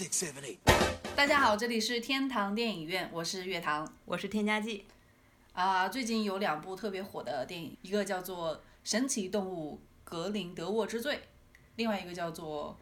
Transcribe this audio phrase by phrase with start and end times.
[0.00, 0.56] six, seven, eight.
[1.14, 3.86] 大家好，这里是天堂电影院，我是月堂。
[4.06, 4.86] 我是添加剂，
[5.52, 11.16] 啊、最近有两部特别火的电影，一个叫做《神奇动物格林德沃之罪》，
[11.76, 12.78] 另外一个叫做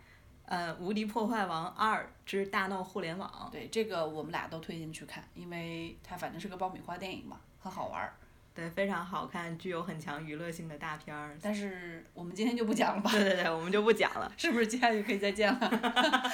[0.46, 3.28] 呃，《无敌破坏王二之大闹互联网》。
[3.50, 8.14] 对这个我们俩都推荐去看，因为它反正是个爆米花电影嘛，很好玩儿。
[8.54, 11.36] 对，非常好看，具有很强娱乐性的大片儿。
[11.42, 14.32] 但是我们今天就不讲了吧，对对对，我们就不讲了。
[14.38, 16.22] 是不是接下去可以再见了？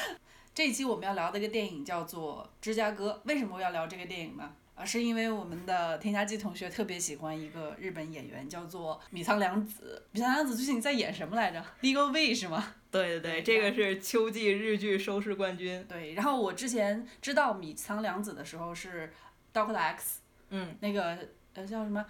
[0.55, 4.55] 这一期我们要聊的一个电影叫做《芝加哥》，为什么要聊这个电影呢？
[4.77, 10.07] 啊，是因为我们的添加剂同学特别喜欢一个日本演员，叫做米仓凉子。
[10.13, 11.61] 米仓凉子最近在演什么来着？
[11.83, 12.75] 《Legal Way》是吗？
[12.93, 15.85] 对对对，这个是秋季日剧收视冠军。
[15.89, 19.13] 对，然后我之前知道米仓凉子的时候是
[19.53, 21.19] Doctor X，嗯，那个
[21.55, 22.05] 呃叫什么？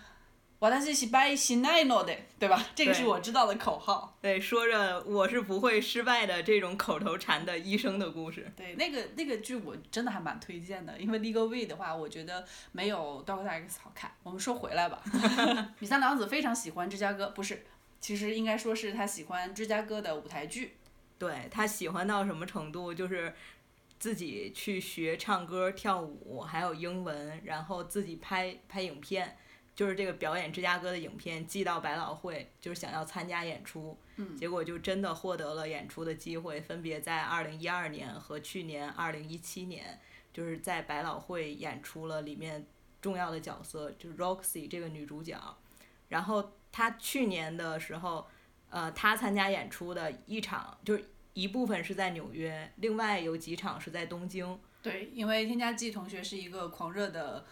[0.59, 2.61] 我但是失败しないので，对吧？
[2.75, 4.17] 这个是对我知道的口号。
[4.21, 8.51] 对，说着我是不会失败的这种口头禅的医生的故事。
[8.57, 14.11] 对，那个那个剧我真的还蛮推荐的，因为《Legal Way》的话，我觉得没有《Doctor X》好看。
[14.23, 15.01] 我们说回来吧，
[15.79, 17.65] 米仓凉子非常喜欢芝加哥，不是，
[18.01, 20.75] 其实应该说是他喜欢芝加哥的舞台剧。
[21.17, 23.33] 对他喜欢到什么程度，就是
[23.97, 29.37] 自己去学唱歌、跳舞，还有英文，然后自己拍拍影片，
[29.74, 33.98] 就是这个表演芝加哥的影片寄到百老汇，就是想要参加演出。
[34.16, 40.00] 嗯结果就真的获得了演出的机会，分别在二零一二年和去年二零一七年，
[40.32, 42.64] 就是在百老汇演出了里面
[43.02, 45.36] 重要的角色，就是 Roxy 这个女主角。
[46.08, 48.28] 然后她去年的时候，
[48.70, 54.56] 呃，她参加演出的一场就是一部分是在纽约，另外有几场是在东京。
[54.80, 57.44] 对，因为添加剂同学是一个狂热的。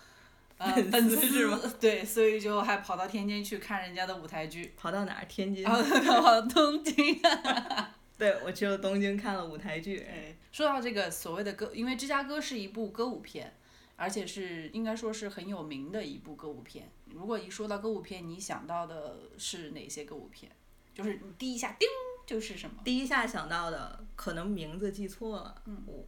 [0.58, 1.60] 呃， 粉粉丝是吗？
[1.80, 5.24] 对，所以就还跑到天津去看人家的舞台剧，跑到哪儿？
[5.26, 5.64] 天津。
[5.64, 7.20] 跑到东京。
[8.18, 9.98] 对，我去了东京看了舞台剧。
[10.00, 13.52] 哎，说到这个所谓的歌，因为芝加哥是一部歌舞片，
[13.96, 16.90] 而且是应该说是很有名的一部歌舞片。
[17.06, 20.52] 如果一说到歌舞片，你想到的是哪些歌舞片？
[20.94, 21.88] 就是你第一下叮
[22.26, 22.76] 就是什么？
[22.84, 26.04] 第一下想到的可能名字记错了，嗯我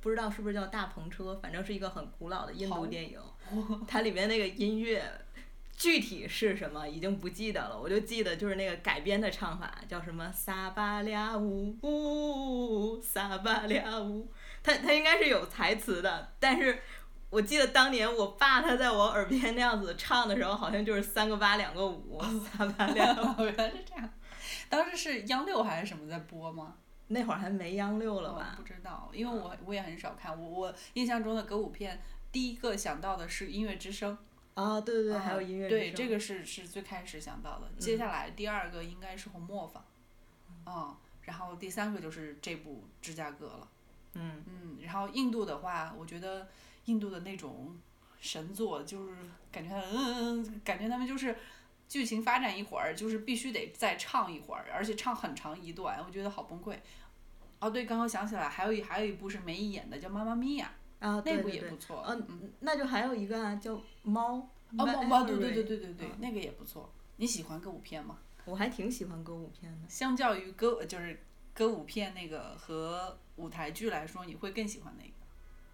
[0.00, 3.20] 不知道是不是叫大篷车，反正是一个很古老的印度电影，
[3.86, 5.02] 它里面那个音乐
[5.76, 14.30] 具体是什么已经不记得了，我就记得就是那个改编的唱法叫什么撒巴俩呜呜撒巴俩呜，
[14.62, 16.80] 它它应该是有台词的，但是。
[17.30, 23.44] 我记得当年我爸他在我耳边那样子唱的时候，好像就是三个八两个五，撒巴俩 呜。
[23.44, 24.08] 原来是这样。
[24.70, 26.76] 当时是央六还是什么在播吗？
[27.08, 28.54] 那会儿还没央六了吧？
[28.56, 30.40] 不知道，因为我我也很少看。
[30.40, 32.00] 我我印象中的歌舞片，
[32.38, 34.16] 第一个想到的是《音乐之声》。
[34.62, 37.68] 啊，对对对，啊还有音乐之对，这个是是最开始想到的。
[37.80, 39.84] 接下来第二个应该是红磨坊，
[40.64, 43.68] 嗯，然后第三个就是这部芝加哥了。
[44.14, 46.46] 嗯，嗯，然后印度的话，我觉得
[46.84, 47.76] 印度的那种
[48.20, 49.16] 神作，就是
[49.50, 51.36] 感觉他嗯嗯嗯，感觉他们就是
[51.88, 56.76] 剧情发展一会儿，就是必须得再唱一会儿，而且唱很长一段，我觉得好崩溃。
[57.58, 62.04] 哦，对，刚刚想起来，还有一还有一部是梅姨演的，叫《妈妈咪呀啊，》，那部也不错。
[62.06, 64.48] 嗯嗯，那就还有一个啊，叫猫。
[64.76, 66.92] 哦，猫猫，对对对对对对嗯，那个也不错。
[67.16, 68.18] 你喜欢歌舞片吗？
[68.44, 69.88] 我还挺喜欢歌舞片的。
[69.88, 71.20] 相较于歌就是
[71.54, 75.10] 歌舞片那个和舞台剧来说，你会更喜欢哪个？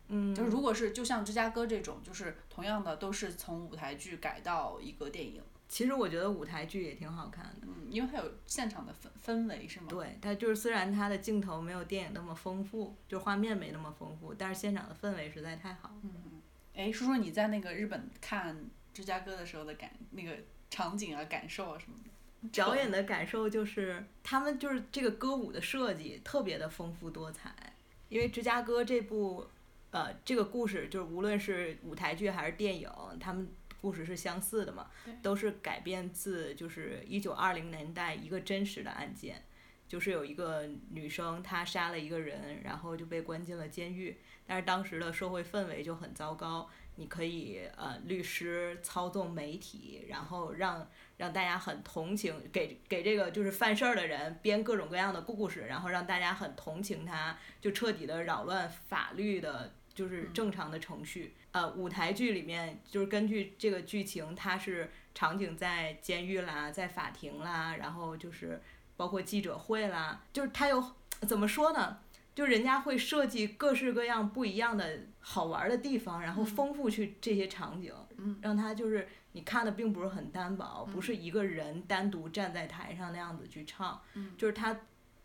[0.08, 7.66] 嗯，就是如果是就像芝加哥这种，就是同样的都是从舞台剧改到一个电影，其实我觉得舞台剧也挺好看的。
[7.66, 9.86] 嗯，因为它有现场的氛氛围是吗？
[9.88, 15.90] 对，它就是虽然它的镜头没有电影那么丰富，就画面没那么丰富，但是现场的氛围实在太好。
[16.02, 16.42] 嗯，
[16.74, 18.56] 哎，说说你在那个日本看
[18.92, 20.36] 芝加哥的时候的感那个
[20.70, 22.10] 场景啊、感受啊什么的。
[22.52, 27.50] 表演的感受就是，他们就是这个歌舞的设计特别的丰富多彩，
[28.10, 29.46] 因为芝加哥这部，
[29.90, 32.86] 呃，这个故事就是无论是舞台剧还是电影，
[33.18, 33.48] 他们
[33.84, 34.90] 故事是相似的嘛，
[35.22, 39.44] 都是改编自就是一九二零年代一个真实的案件，
[39.86, 44.16] 就是有一个女生她杀了一个人，然后就被关进了监狱，
[44.46, 46.66] 但是当时的社会氛围就很糟糕，
[46.96, 50.88] 你可以呃律师操纵媒体，然后让
[51.18, 61.34] 让大家很同情，给给这个就是犯事儿的人编各种各样的故事，然后让大家很同情他，就彻底的扰乱法律的，就是正常的程序。
[61.54, 68.60] 呃，舞台剧里面就是根据这个剧情，它是场景在监狱啦，在法庭啦，然后就是
[68.96, 70.84] 包括记者会啦，就是它有
[71.20, 71.98] 怎么说呢？
[72.34, 84.32] 就人家会设计各式各样不一样的好玩儿的地方，然后丰富去这些场景，嗯让它就是你看的并不是很单薄，不是一个人单独站在台上那样子去唱，嗯。
[84.36, 84.76] 就是他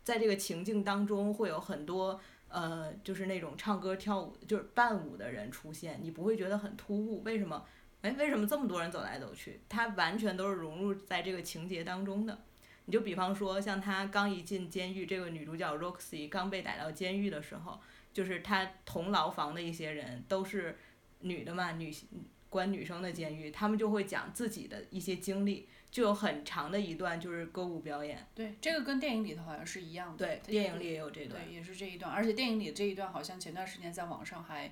[0.04, 7.22] 在这个情境当中会有很多呃，就是那种唱歌跳舞就是伴舞的人出现，你不会觉得很突兀。
[7.22, 7.64] 为什么？
[8.02, 9.60] 哎，为什么这么多人走来走去？
[9.68, 12.38] 他完全都是融入在这个情节当中的。
[12.86, 17.78] 你就比方说，像他刚一进监狱，这个女主角 Roxy 刚被逮到监狱的时候，
[18.12, 20.76] 就是她同牢房的一些人都是
[21.20, 21.94] 女的嘛，女
[22.48, 28.26] 关女生的监狱，他们就会讲自己的一些经历，就有很长的一段就是歌舞表演。
[28.34, 30.26] 对，这个跟电影里头好像是一样的。
[30.26, 31.42] 对，电影里也有这段。
[31.44, 34.70] 对，也是这一段，而且电影里这一段好像前段时间在网上还。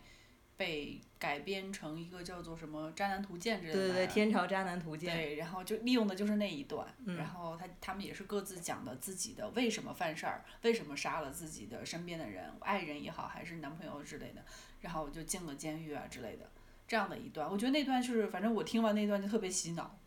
[0.59, 3.79] 被改编成一个叫做什么《渣男图鉴》之类的。
[3.79, 5.15] 对对对，《天朝渣男图鉴》。
[5.17, 6.85] 对，然后就利用的就是那一段，
[7.17, 14.45] 然后他他们也是各自讲的自己的为什么犯事儿，为什么杀了自己的身边的人，爱人也好，还是男朋友之类的，
[14.81, 16.51] 然后就进了监狱啊之类的，
[16.89, 19.98] 这样的一段，我觉得那段就是，反正我听完那段就特别洗脑。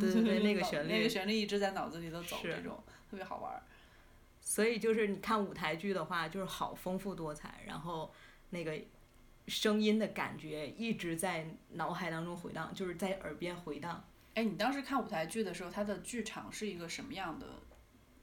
[0.00, 0.92] 对 对对，那个旋律。
[0.92, 3.62] 那个旋律一直在脑子里头走，这种特别好玩儿。
[4.40, 8.12] 所以就是你看舞台剧的话，就是好丰富多彩，然后
[8.50, 8.78] 那个。
[9.48, 14.04] 声音的感觉一直在脑海当中回荡，就是在耳边回荡。
[14.34, 17.46] 哎，你当时看舞台剧的时候，它的剧场是一个什么样的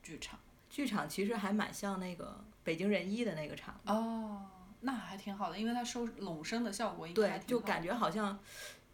[0.01, 0.39] 剧场？
[0.69, 3.77] 剧场其实还蛮像那个北京人艺的那个场。
[3.85, 4.45] 哦，
[4.79, 8.39] 那还挺好的，因为它收拢声的效果应该对，就感觉好像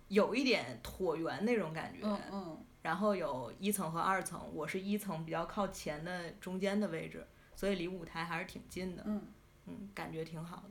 [0.07, 2.00] 有一点椭圆那种感觉。
[2.04, 2.66] 嗯嗯。
[2.81, 7.25] 然后有一层和二层，我是一层比较靠前的中间的位置，
[7.56, 9.04] 所以离舞台还是挺近的。
[9.06, 9.22] 嗯。
[9.66, 10.69] 嗯，感觉挺好的。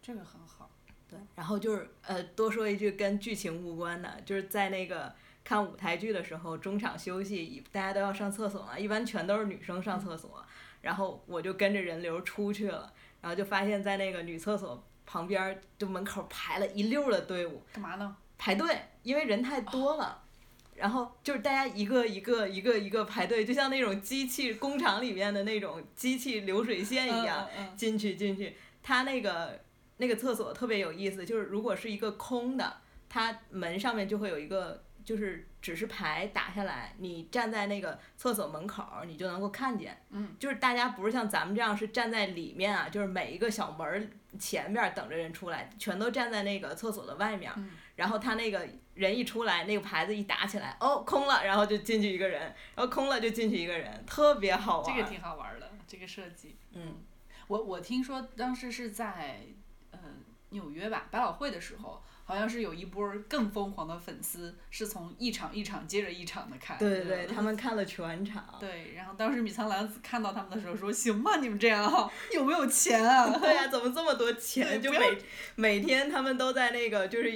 [0.00, 0.70] 这个很好。
[1.06, 5.14] 对，然后就是呃，多说一句跟剧情无关的，就是在那个
[5.44, 10.42] 看舞台剧的时候，中场休息，大家都要上厕所嘛，一般全都是女生上厕所，
[10.80, 12.90] 然后我就跟着人流出去了，
[13.20, 17.62] 然后就发现，在那个女厕所旁边，就门口排了一溜的队伍。
[17.74, 18.16] 干嘛呢？
[18.38, 20.22] 排队，因为人太多了，
[20.74, 29.62] 然后就是大家一个一个一个一个排队，就像那种机器工厂里面的那种机器流水线一样，进去进去，它那个。
[29.96, 32.78] 那个厕所特别有意思，就是如果是一个空的，
[33.08, 39.96] 它门上面就会有一个就是指示牌打下来，你站在那个厕所门口，你就能够看见。
[40.10, 40.34] 嗯。
[40.36, 47.52] 就是大家不是像咱们这样是站在里面啊，就是每一个小门前边等着人出来，全都站在那个厕所的外面。
[47.56, 47.70] 嗯。
[47.96, 52.40] 然后他那个人一出来，那个牌子一打起来，哦，空了，然后就进去一个人，
[52.74, 54.94] 然后空了就进去一个人，特别好玩。
[54.96, 56.56] 这个挺好玩的，这个设计。
[56.72, 56.96] 嗯。
[57.48, 59.40] 我我听说当时是在。
[60.50, 66.78] 纽约吧，百老汇的时候，好像是有一波更疯狂的粉丝，是从一场一场接着一场的看。
[66.78, 68.56] 对对对， 他们看了全场。
[68.60, 71.38] 对，然后当时米仓凉子看到他们的时候说：“行吧？
[71.40, 74.80] 你们这样，有没有钱啊？” 对呀，怎么这么多钱？
[74.80, 75.18] 就每
[75.56, 77.32] 每天他们都在那个就是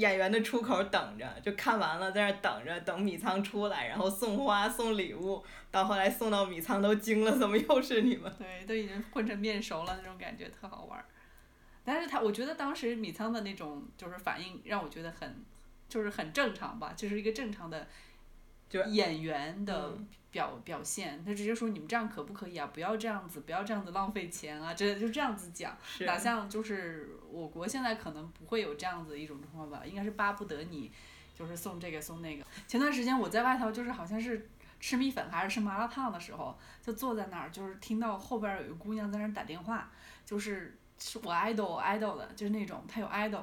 [0.00, 8.32] 演员的出口等着，就看完了在那等着，等米仓出来，然后送花送礼物，到后来送到米仓都惊了，怎么又是你们？
[8.38, 11.04] 对，都已经混成面熟了那种感觉，特好玩。
[11.84, 15.44] 但是他，我觉得当时米仓的那种就是反应让我觉得很，
[15.88, 17.86] 就是很正常吧，就是一个正常的，
[18.70, 19.98] 就演员的
[20.30, 21.22] 表表现。
[21.22, 22.70] 他直接说你们这样可不可以啊？
[22.72, 24.72] 不要这样子，不要这样子浪费钱啊！
[24.72, 25.76] 这就这样子讲，
[26.06, 29.82] 哪像就是我国现在可能不会有这样子一种状况吧？
[29.84, 30.90] 应该是巴不得你
[31.34, 32.44] 就是送这个送那个。
[32.66, 34.48] 前段时间我在外头就是好像是
[34.80, 39.90] 吃米粉还是吃麻辣烫的时候，就坐在那儿，就是听到后边有一个姑娘在那儿打电话，
[40.24, 40.76] 就是。
[41.02, 43.40] 是我 idol idol 的，就是那种她有 idol，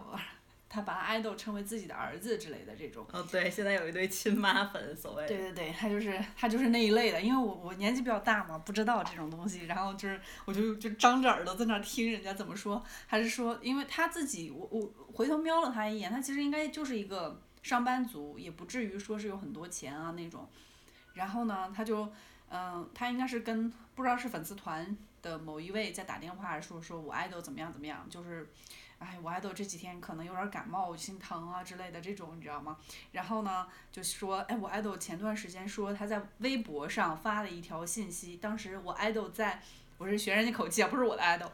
[0.69, 3.05] 他把 idol 称为自己的儿子之类的这种。
[3.12, 5.27] 哦，对，现在有一对亲妈粉，所谓。
[5.27, 20.47] 对对对，他就是他就是那一类的，因为我我年纪比较大嘛，不知道这种东西，然后就是我就就张着耳朵在那听人家怎么说，还是说，因为他自己，我我回头瞄了他一眼，他其实应该就是一个上班族，也不至于说是有很多钱啊那种。
[21.13, 22.12] 然后呢，他就
[22.50, 24.97] 嗯，他应该是跟不知道是粉丝团。
[25.19, 28.47] 的某一位在打电话说说我爱豆怎么样怎么样，就是，
[29.00, 32.77] 哎，我爱豆这几天可能有点感冒，心疼啊之类的这种，你知道吗？
[33.12, 39.62] 然后呢，就说，哎，我爱豆前段时间说他在微博上发了一条信息，当时我爱豆在，
[39.98, 41.51] 我是学人家口气啊，不是我的爱豆，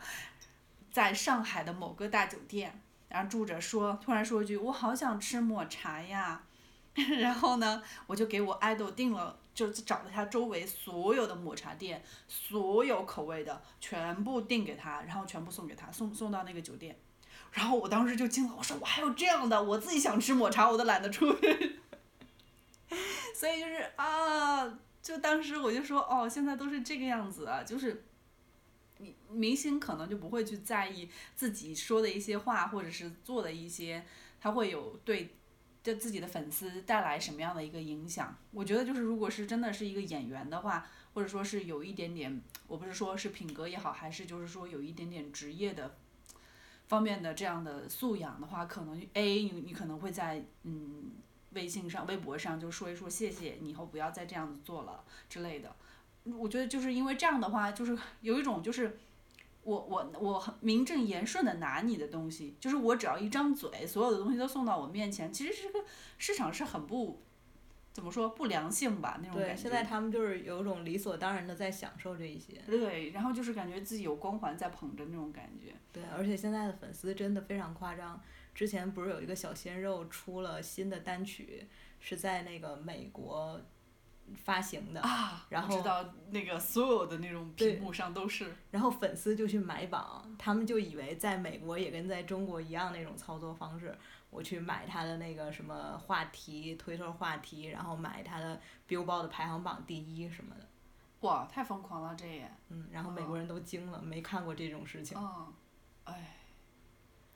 [0.92, 6.44] 在上海的某个大酒店，然后住着，说突然说一句，我好想吃抹茶呀，
[7.20, 9.40] 然后呢，我就给我爱豆订了。
[9.54, 16.98] 就找了他周围所有的抹茶店，所有口味的全部订给他，然后全部送给他，送送到那个酒店。
[17.54, 21.80] 然后我当时就惊了，我说我还有这样的，我自己想吃抹茶我都懒得出去。
[23.34, 28.04] 所以就是啊，就当时我就说哦，现在都是这个样子啊，就是
[28.98, 34.06] 明明星可能就不会去在意自己说的一些话或者是做的一些，
[34.42, 35.36] 他会有对。
[35.84, 38.34] 对自己的粉丝带来什么样的一个影响。
[38.52, 45.98] 我觉得就是如果是真的是一个演员的话，或者说是有一点点，我不是说是品格也好，还是就是说有一点点职业的
[46.88, 51.12] 方面的这样的素养的话，可能 A 你你可能会在嗯
[51.52, 55.76] 微信上、微博上就说一说谢谢，你以后不要再这样子做了之类的。
[56.24, 58.98] 我觉得就是因为这样的话，就是有一种就是。
[59.66, 65.32] 我我我很名正言顺的拿你的东西，就是我只要一张嘴，所有的东西都送到我面前。
[65.32, 65.86] 其实这个
[66.18, 67.22] 市场是很不，
[67.94, 69.62] 怎么说不良性吧那种感对，觉。
[69.62, 72.62] 现在他们就是有一种理所当然的在享受这一些。
[72.66, 75.74] 对，然后就是感觉自己有光环在捧着那种感觉。
[75.94, 78.20] 对，而且现在的粉丝真的非常夸张。
[78.56, 81.68] 之前不是有一个小鲜肉出了新的单曲，
[82.00, 83.60] 是在那个美国
[84.36, 88.54] 发行的，啊，然后我知道那个所有的那种屏幕上都是。
[88.72, 93.96] 然后粉丝就去买榜，他们就以为在美国也跟在中国一样那种操作方式，
[94.34, 100.68] 我去买他的那个什么话题，推特话题，然后买他的 Billboard 排行榜第一什么的，
[101.22, 102.52] 哇，太疯狂了这也。
[102.70, 105.18] 嗯，然后美国人都惊了，没看过这种事情。
[105.18, 105.54] 嗯，
[106.06, 106.38] 哎，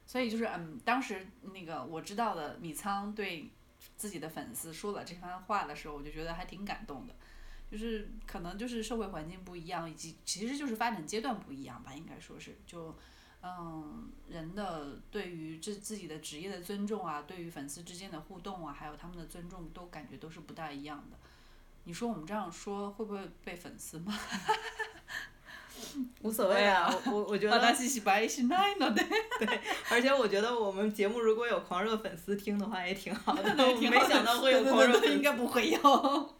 [0.06, 3.51] 所以就是嗯，当时那个我知道的米仓对
[3.96, 7.13] 自己的粉丝说了这番话的时候，我就觉得还挺感动的。
[7.70, 12.98] 就是可能就是社会环境不一样，以及其实就是发展阶段不一样吧，应该说是就。
[13.60, 21.18] 嗯，人的对于这自己的职业的尊重啊，对于粉丝之间的互动啊，还有他们的尊重，都感觉都是不大一样的。
[21.84, 24.13] 你说我们这样说会不会被粉丝骂？
[26.22, 29.06] 无所谓啊，我我我觉得，私是白是奶ので。
[29.89, 36.36] 而且我觉得我们节目如果有狂热粉丝听的话也挺好的， 没想到会有狂热应该不会有。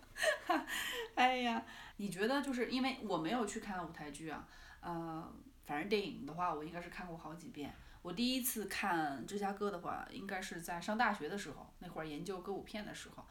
[1.16, 1.64] 哎呀，
[1.98, 4.46] 你觉得就是因为我没有去看舞台剧啊，
[4.82, 5.32] 呃，
[5.68, 7.76] 反正电影的话，我应该是看过好几遍。
[8.02, 13.26] 我第一次看芝加哥的话，应该是在上大学的时候，那会儿研究歌舞片的时候，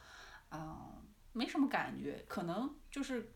[0.51, 0.93] 啊、
[1.33, 3.33] 没什么感觉，可能就是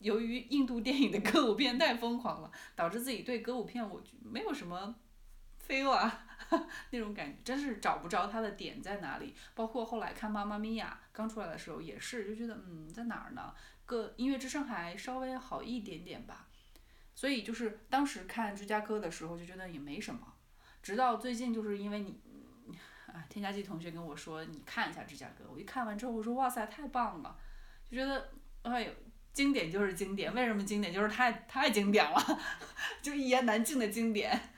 [0.00, 4.94] 由于印度电影的歌舞片太疯狂了，导致自己对歌舞片我没有什么
[5.66, 6.26] feel 啊
[6.92, 9.34] 那种感觉，真是找不着它的点在哪里。
[9.54, 13.54] 包括后来看《妈妈咪呀》刚出来的时候也是，就觉得嗯在哪儿呢？
[13.86, 16.48] 个音乐之声还稍微好一点点吧。
[17.14, 20.20] 所以就是当时看芝加哥的时候就觉得也没什么，
[20.82, 22.20] 直到最近就是因为你，
[23.06, 27.36] 啊，添加剂同学跟我说你看一下芝加哥，我一看完之后我说哇塞太棒了，
[27.88, 28.30] 就觉得
[28.62, 28.92] 哎呦
[29.32, 30.92] 经典就是经典，为什么经典？
[30.92, 32.40] 就是太太经典了，
[33.02, 34.50] 就一言难尽的经典。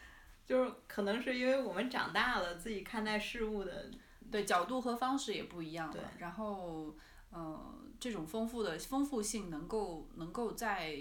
[0.45, 3.91] 就是可能是因为我们长大了，自己看待事物的
[4.31, 6.97] 对角度和方式也不一样对了，然后
[7.31, 10.97] 呃这种丰富的丰富性能够能够在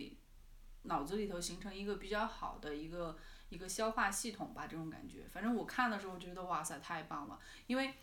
[0.86, 3.18] 脑子里头形成一个比较好的一个
[3.50, 5.28] 一个消化系统吧，这种感觉。
[5.32, 7.94] 反正我看的时候觉得哇塞太棒了，因为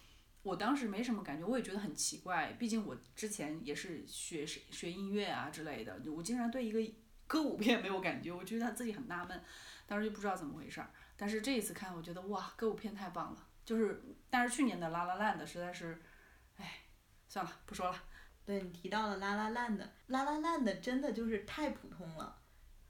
[0.42, 6.80] 我当时没什么感觉，我也觉得很奇怪，毕竟我之前也是学学音乐啊之类的，我竟然对一个
[7.26, 9.42] 歌舞片没有感觉，我觉得自己很纳闷，
[9.86, 10.90] 当时就不知道怎么回事儿。
[11.16, 16.02] 但是这一次看，我觉得哇，歌舞片太棒了，就是但是去年的《La La Land》实在是，
[16.56, 16.80] 哎，
[17.28, 17.96] 算了，不说了。
[18.44, 22.41] 对你提到了拉拉烂的，拉拉烂的真的就是太普通了，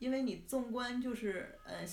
[0.03, 1.87] 因为你纵观就是呃，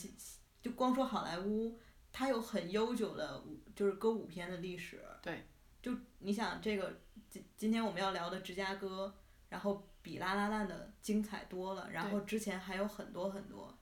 [0.63, 1.80] 就光说好莱坞，
[2.12, 5.06] 它有很悠久的舞就是歌舞片的历史。
[5.22, 5.46] 对。
[5.82, 9.16] 就你想这个今今天我们要聊的芝加哥，
[9.48, 13.78] 然后比拉拉烂的精彩多了，然后之前还有很多很多。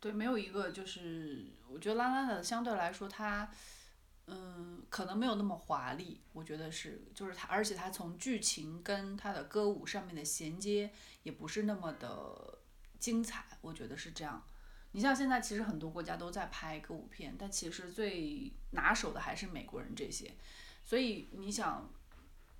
[0.00, 3.50] 对，没有一个就是，我觉得拉拉的相对来说它，
[4.26, 12.55] 嗯，可能没有那么华丽，我觉得是，就是它，而且它从剧情跟它的歌舞上面的衔接也不是那么的
[12.98, 14.42] 精彩，我觉得是这样。
[14.92, 20.34] 你像现在其实很多国家都在拍歌舞片，但其实最拿手的还是美国人这些，
[20.84, 21.90] 所以你想。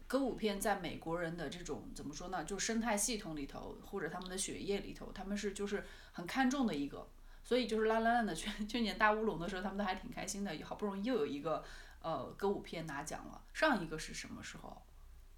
[0.09, 2.45] 歌舞片在美国人的这种怎么说呢？
[2.45, 7.09] 就生态系统里头，或者他们的血液里头，他们是就是很看重的一个。
[7.43, 11.65] 所以就是拉拉烂的去去年大乌龙的时候，他们都还挺开心的，好不容易又有一个
[12.03, 13.43] 呃歌舞片拿奖了。
[13.53, 14.81] 上一个是什么时候？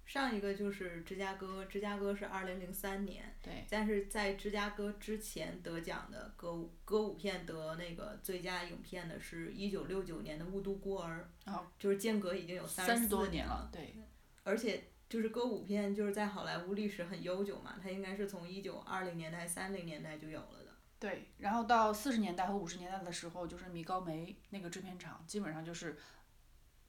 [0.09, 13.93] 上一个就是芝加哥，芝加哥是二零零三年，对，但是在芝加哥之前得奖的歌舞歌舞片得那个最佳影片的是一九六九年的《雾都孤儿》，哦就是间隔已经有三十多年了，对，
[14.41, 20.73] 而且就是歌舞片就是在好莱坞历史很悠久嘛，它应该是从一九二零年代、三零年代就有了的。
[20.99, 25.95] 对，然后到四十年代和五十年代的时候，就是米高梅那个制片厂，基本上就是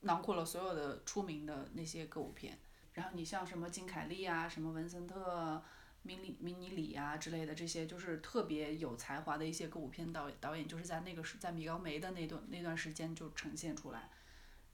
[0.00, 2.58] 囊括了所有的出名的那些歌舞片。
[2.92, 5.62] 然后你像什么金凯利啊，什么文森特、
[6.02, 14.10] 明里明尼里啊之类的，这些就是特别有才华的一些歌舞片导导演，就是在那个时在米高梅的那段那段时间就呈现出来。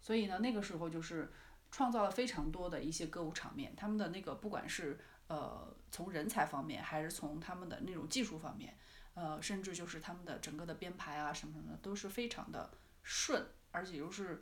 [0.01, 1.33] 所以呢，那个时候就是
[1.71, 8.79] 创造了非常多的一些歌舞场面，他们的那个不管是呃从人才方面，还是从他们的那种技术方面，
[9.15, 12.71] 呃，甚至就是他们的整个的编排啊什么什么的，都是非常的
[13.03, 14.41] 顺，而且又是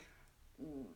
[0.59, 0.93] 嗯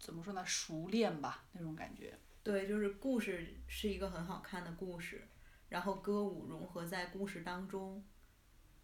[0.00, 2.18] 怎么说呢，熟练吧那种感觉。
[2.42, 5.28] 对，就是故事是一个很好看的故事，
[5.68, 8.02] 然后歌舞融合在故事当中。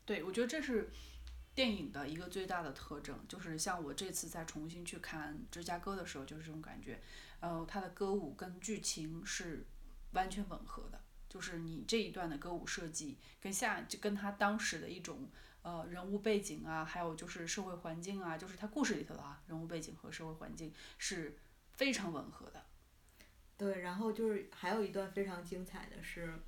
[0.05, 0.91] 对，我觉得这是
[1.55, 7.01] 电影的一个最大的特征，就是像我这次再重新去看《芝加哥》的时候，就是这种感觉。
[7.41, 9.67] 呃，它的歌舞跟剧情是
[10.13, 15.31] 完全吻合的，就是你这一段的歌舞设计跟下就跟他当时的一种
[15.67, 21.37] 呃人物背景啊，还有就是社会环境啊，就是他故事里头的啊人物背景和社会环境是
[21.73, 22.65] 非常吻合的。
[23.57, 26.39] 对，然后就是还有一段非常精彩的是，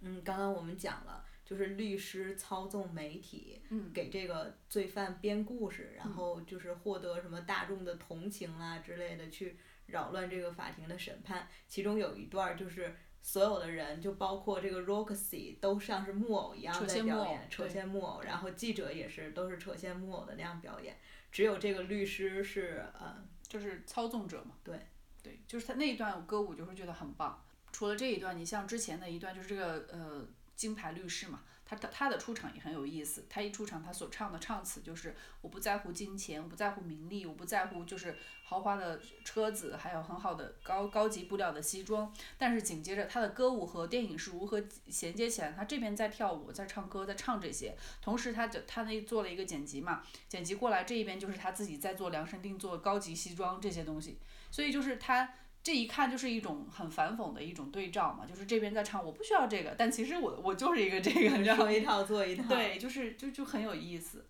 [0.00, 3.62] 嗯，刚刚我们讲了，就是律师操纵媒体，
[3.94, 9.56] 给这个罪犯编故事，然后就是获得什么大众的同情啊之类的，去
[9.86, 11.46] 扰乱这个法庭的审判。
[11.68, 20.98] 其中有一段就是所有的人，就包括这个 Roxy，都像是木偶一样在表演，扯线木偶，然后记者也是都是扯线木偶的那样表演，
[21.30, 24.56] 只有这个律师是呃，就是操纵者嘛。
[24.62, 24.78] 对。
[25.24, 27.40] 对，就是他那一段歌舞，就会觉得很棒。
[27.70, 30.26] 除了这一段，你像之前的一段，就是这个呃
[30.56, 33.24] 金牌律师嘛，他他他的出场也很有意思。
[33.30, 38.14] 他一出场，他所唱的唱词就是我不在乎金钱，我不在乎名利，我不在乎就是
[38.44, 42.12] 豪华的车子，还有很好的高高级布料的西装。
[42.36, 45.52] 但是紧接着他的歌舞和电影是如何衔接起来？
[45.52, 54.18] 他这边在跳舞，在唱歌，在唱这些，同时他就他那做了一个剪辑嘛，剪辑过来这一边就是他自己在做量身定做高级西装这些东西。
[54.50, 62.48] 所以就是他这一看就是一种很反讽的一种对照嘛，就是这边在唱我不需要这个，但其实我我就是一个这个，你知道说一套做一套。
[62.48, 64.26] 对，就是就就很有意思。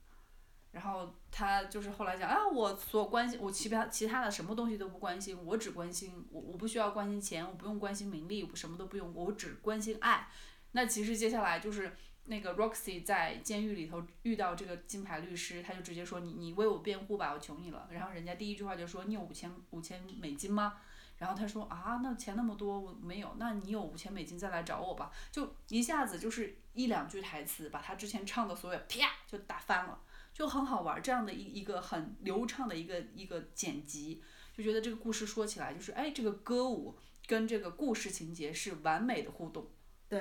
[0.73, 10.29] 然后他就是后来讲啊，我所关心我其他其他的什么东西都不关心，我只关心我我不需要关心钱，我不用关心名利，我什么都不用，我只关心爱。
[10.73, 11.97] 那其实接下来就是。
[12.27, 17.89] 那个 Roxy 在监狱里头遇到这个金牌律师，他就直接说你你为我辩护吧，我求你了。
[17.91, 20.75] 然后人家第一句话就说你有五千五千美金吗？
[21.23, 25.13] 然后他说啊，那钱那么多我没有，那你有五千美金再来找我吧。
[25.31, 30.01] 就一下子就是一两句台词，把他之前唱的所有啪就打翻了，
[30.35, 31.01] 就很好玩。
[31.01, 34.21] 这样的一一个很流畅的一个一个剪辑，
[34.57, 39.71] 就觉得这个故事说起来就是哎，这个歌舞跟这个故事情节是完美的互动。
[40.09, 40.21] 对。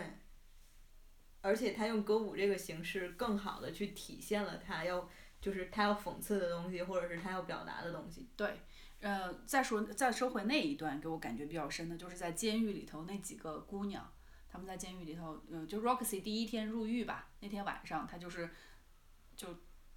[1.42, 5.10] 而且他用歌舞这个形式，更好的去体现了他要，
[5.42, 8.30] 就是他要讽刺的东西，或者是他要表达的东西。
[8.38, 8.62] 对，
[9.02, 14.12] 呃，再说再说回那一段，给我感觉比较深的，就是在监狱里头那几个姑娘，
[14.48, 18.50] 他们在监狱里头，嗯，就 Roxy 第一天入狱吧，那天晚上，她就是，
[19.36, 19.48] 就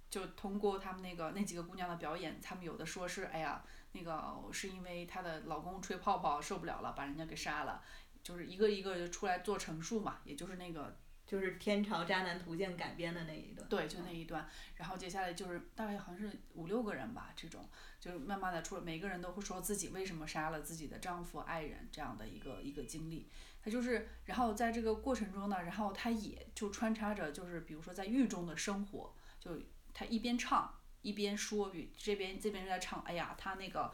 [0.09, 7.83] 就通过他们那个那几个姑娘的表演，他们有的说是，哎呀，那个是因为她的老公吹泡泡受不了了，把人家给杀了，
[8.23, 10.97] 就是一个一个就出来做陈述嘛，也就是那个。
[11.25, 14.47] 就是《天朝渣男图鉴》改编的那一段，对，就那一段。
[14.75, 17.67] 然后接下来就是大概好像是五六个人吧，这种
[17.99, 23.29] 就是慢慢的出，每个人都会说自己为什么杀了自己的丈夫、爱人这样的一个一个经历。
[23.63, 29.59] 他就是，然后在这个过程中呢，然后他也就穿插着，就是比如说在狱中的生活，就
[29.93, 33.93] 他一边唱一边说，这边这边在唱，哎呀，他那个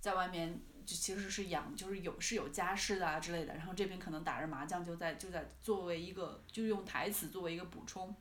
[0.00, 0.60] 在外面。
[0.86, 8.14] 就其实是养，就是有是有家室的啊之类的，然后这边可能打着麻将，就在就在作为一个，就用台词作为一个补充，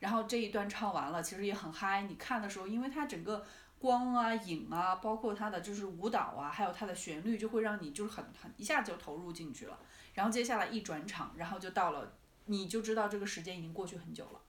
[0.00, 2.02] 然后这一段唱完了，其实也很嗨。
[2.02, 3.46] 你看的时候，因为它整个
[3.78, 9.78] 光啊、影啊，包括它的就是舞蹈啊，还有它的旋律，就会让你就是很很一下子就投入进去了。
[10.14, 12.12] 然后接下来一转场，然后就到了，
[12.46, 14.40] 你就知道这个时间已经过去很久了。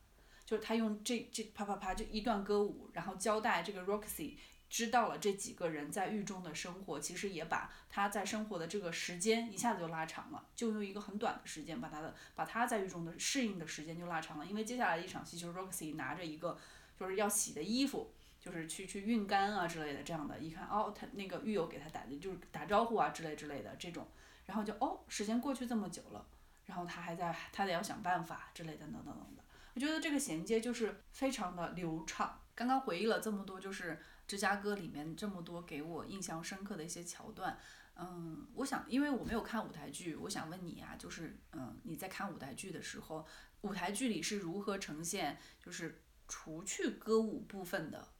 [0.45, 4.33] 就是他用这这啪啪啪就一段歌舞，然后交代这个 Roxy。
[4.73, 14.45] 知道了这几个人在狱中的生活，其实也把他在生活的这个时间一下子就拉长了，就用一个很短的时间把他的把他在狱中的适应的时间就拉长了。
[14.47, 16.57] 因为接下来一场戏就是 Roxy 拿着一个
[16.99, 24.07] 就是要洗的衣服，就是去去熨干啊之类的这样的，一看哦，他那个狱友给他打的就是打招呼啊之类之类的这种，
[24.47, 26.25] 然后就哦，时间过去这么久了，
[26.65, 29.43] 然后他还在他得要想办法之类的等等等等的，
[29.75, 32.39] 我觉得这个衔接就是非常的流畅。
[32.55, 34.01] 刚刚回忆了这么多，就是。
[34.27, 37.59] 芝加哥里面这么多给我印象深刻的一些桥段，
[37.95, 43.25] 嗯，我想，因为我没有看舞台剧，我想问你啊，就是，嗯，你在看舞台剧的时候，
[43.61, 48.13] 舞台剧里是如何呈现，就是除去歌舞部分的，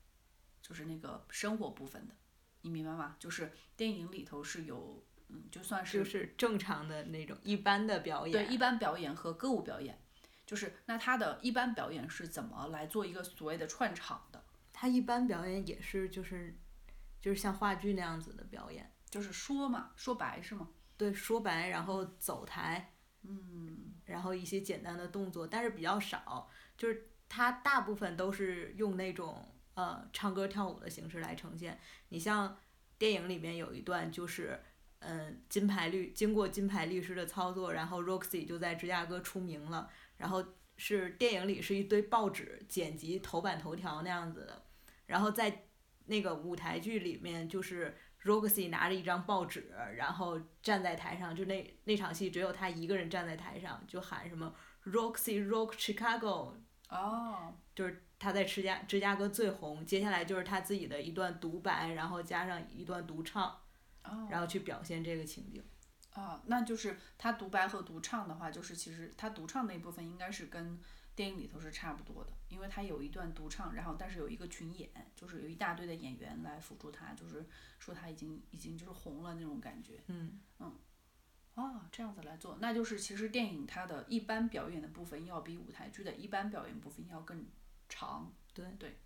[0.61, 2.13] 就是那个生活部分的，
[2.61, 3.15] 你明白吗？
[3.17, 9.99] 就是电影里头是有，嗯，就算是就是正常的那种一般的表演，对，一般表演和歌舞表演，
[10.45, 14.42] 就是那他的一般表演是怎么来做一个所谓的串场的？
[14.83, 16.59] 他一般表演也是就是，
[17.21, 20.71] 就是像话剧那样子的表演，就是说嘛，说白是吗？
[20.97, 31.79] 对，说白，然后走台，嗯，然后一些简单的动作，但是比较少，就是他大部分都是用那种呃唱歌跳舞的形式来呈现。
[32.09, 32.57] 你像
[32.97, 34.61] 电影里面有一段就是，
[34.99, 44.62] 嗯，金牌律经过金牌律师的操作，然后 Roxy 就在芝加哥出名了，然后是电影里是一堆报纸剪辑头版头条那样子的，
[45.05, 45.65] 然后在
[46.05, 54.53] 那个舞台剧里面就是 Roxy 拿着一张报纸，然后站在台上，就那那场戏只有他一个人站在台上，就喊什么
[54.85, 56.55] Roxy Rock Chicago，
[56.89, 63.49] 哦，就是他在芝加芝加哥最红，接下来就是他自己的一段独白，然后加上一段独唱，
[64.03, 65.63] 哦，然后去表现这个情景。
[66.11, 70.79] 啊，那就是他独白和独唱的话，就是其实他独唱那一部分应该是跟
[71.15, 77.45] 电影里头是差不多的，因为他有一段独唱，然后但是有一个群演，就是有一大堆的演员来辅助他，就是
[77.79, 80.01] 说他已经已经就是红了那种感觉。
[80.07, 80.75] 嗯嗯
[81.55, 87.45] 哦，这样子来做，那就是其实电影它的一般表演的部分要比舞台剧的一般表演部分要更
[87.87, 88.33] 长。
[88.55, 88.97] 对对，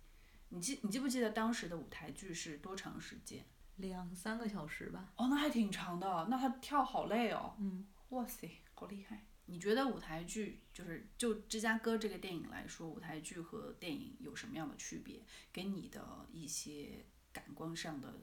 [0.48, 3.44] 你记你记不记得当时的舞台剧是多长时间？
[3.76, 5.12] 两三个小时吧。
[5.16, 7.54] 哦，那还挺长的，那他跳好累哦。
[7.58, 9.26] 嗯，哇塞，好厉害！
[9.50, 15.20] 你觉得舞台剧就是就芝加哥这个电影来说，舞台剧和电影有什么样的区别？
[15.52, 18.14] 给你的一些感官上的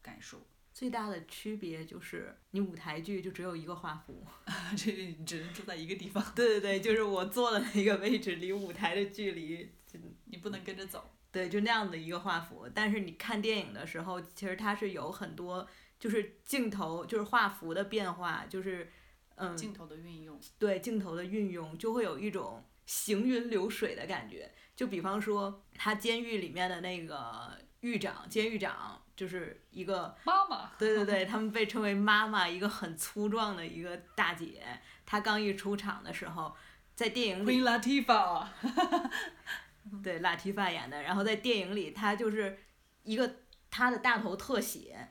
[0.00, 0.46] 感受？
[0.72, 4.24] 最大的区别就是你舞台剧就只有一个画幅。
[4.78, 11.10] 这个你只能住在一个地方， 对对对，就是我坐的那个位置离舞台的距离，就你不能跟着走。
[11.32, 12.68] 对，就那样的一个画幅。
[12.72, 18.90] 但是你看电影的时候，其实它是有很多就是镜头，就是画幅的变化，就是
[19.38, 24.52] 嗯，镜头的运用，对镜头的运用，就会有一种行云流水的感觉。
[24.74, 34.62] 就比方说，他监狱里面的那个狱长，监狱长就是一个妈妈，对对对， 他们被称为妈妈，一个很粗壮的一个大姐。
[35.04, 36.54] 她刚一出场的时候，
[36.94, 38.46] 在电影里 Queen Latifah，
[40.02, 42.58] 对拉提法演的，然后在电影里她就是
[43.02, 43.36] 一个
[43.70, 45.08] 她的大头特写，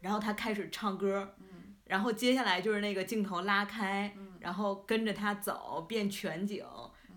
[0.00, 1.57] 然后她开始唱歌，嗯
[1.88, 6.64] 然后接下来就是那个镜头拉开，然后跟着他走变全景。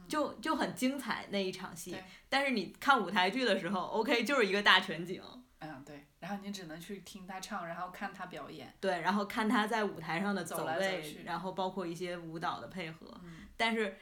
[0.08, 1.96] 就就很精彩那一场戏，
[2.28, 5.24] 但是你看舞台剧的时候，OK 就是一个大全景，
[5.60, 13.08] 嗯对，然后你只能去听他唱，然后看他表演，对，然后看他在舞台上的走位，然后包括一些舞蹈的配合。
[13.24, 13.48] 嗯。
[13.56, 13.96] 但是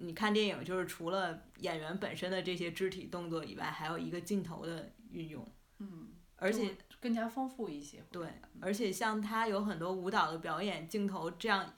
[0.00, 5.46] 你看电影，就是除了演员本身的这些肢体动作以外，还有一个镜头的运用，
[5.78, 8.02] 嗯，而且就更加丰富一些。
[8.10, 8.26] 对，
[8.62, 11.74] 而且像他有很多舞蹈的表演镜头，这样，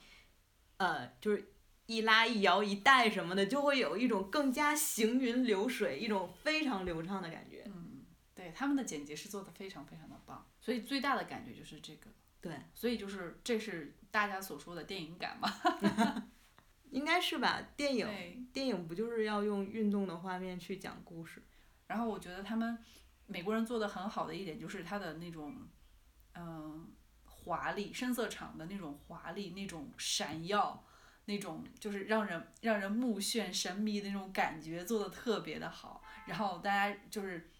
[0.77, 1.51] 呃，就是
[1.85, 7.63] 一拉一摇一带什么的，就会有一种更加行云流水，一种非常流畅的感觉。
[7.65, 12.09] 嗯，对，他们的剪辑是做的非常非常的棒，所以最大的感觉就是这个。
[12.39, 15.53] 对，所以就是这是大家所说的电影感嘛。
[16.91, 17.61] 应该是吧？
[17.75, 21.43] 电影，电影不就是要用运动的画面去讲故事？
[21.87, 22.77] 然后我觉得他们
[23.27, 25.55] 美国人做的很好的一点就是他的那种，
[26.33, 26.91] 嗯、
[27.25, 30.85] 华丽深色场的那种华丽，那种闪耀，
[31.25, 36.01] 那种就是让人让人目眩神迷的那种感觉做的特别的好。
[36.25, 37.51] 然后大家就是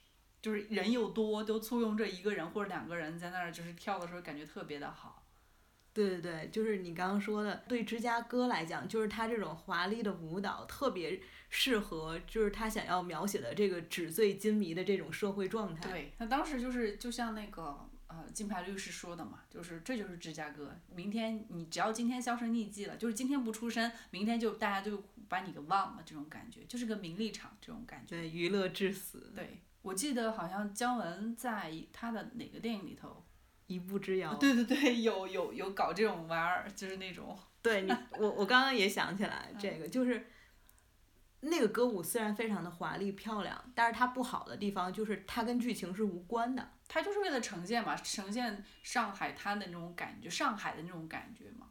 [0.41, 5.26] 就是人又多，都簇拥着一个人或者两个人在那儿就是跳的时候，感觉特别的好。
[5.97, 15.89] 对对对，就是你刚刚说的，对芝加哥来讲，就是他这种华丽的舞蹈特别适合，就是他想要描写的这个纸醉金迷的这种社会状态。
[15.89, 28.15] 对，他当时就是就像那个呃金牌律师说的嘛，就是这就是芝加哥，明天你只要今天销声匿迹了，就是今天不出声，明天就大家就把你给忘了，这种感觉就是个名利场这种感觉。
[28.15, 33.25] 对，娱乐至死，对，我记得好像姜文在他的哪个电影里头，
[33.67, 34.33] 一步之遥。
[34.35, 40.27] 对对对，有有有搞这种玩儿，就是那种对你，我我刚刚也想起来这嗯个，就是
[41.41, 46.71] 那个歌舞虽然非常的华丽漂亮，但是它不好的地方就是它跟剧情是无关的。
[46.87, 51.67] 它就是为了呈现嘛，呈现上海滩的那种感觉，上海的那种感觉嘛。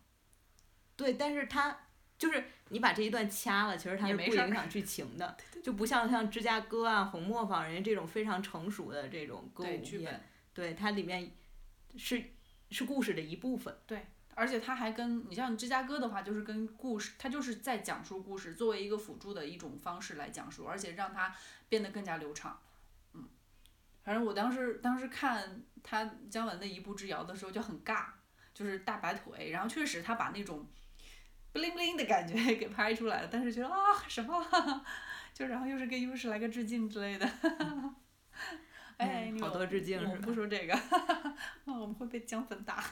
[0.94, 1.74] 对，但是它
[2.18, 11.30] 就是你把这一段掐了，其实它是没影响剧情的， 就不像像芝加哥啊、红磨坊人家这种非常成熟的这种歌舞剧本，对它里面
[11.96, 12.22] 是
[12.70, 13.76] 是故事的一部分。
[13.86, 21.34] 对而且他还跟你像芝加哥的话，就是跟故事，他就是在讲述故事，作为一个辅助的一种方式来讲述，而且让它
[21.70, 22.60] 变得更加流畅。
[23.14, 23.26] 嗯，
[24.04, 28.08] 反正我当时当时看他姜文的《一步之遥》的时候就很尬，
[28.52, 30.66] 就是大白腿，然后确实他把那种
[31.54, 34.46] bling bling 的感觉 给拍出来了，但是觉得啊什么，
[35.32, 37.26] 就然后又是给又是来个致敬之类的。
[38.98, 40.78] 哎，你好多致敬是吧不说这个，
[41.66, 42.82] 我们会被姜粉打。